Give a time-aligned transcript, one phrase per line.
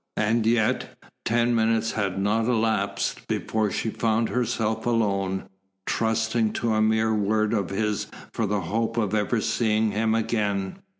[0.17, 5.43] And yet ten minutes had not elapsed before she found herself alone,
[5.85, 10.79] trusting to a mere word of his for the hope of ever seeing him again.